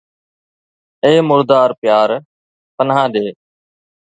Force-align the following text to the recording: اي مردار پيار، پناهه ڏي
اي 1.03 1.13
مردار 1.31 1.69
پيار، 1.81 2.09
پناهه 2.75 3.05
ڏي 3.13 3.27